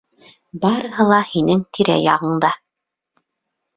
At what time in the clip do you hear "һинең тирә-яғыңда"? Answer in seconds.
1.33-2.53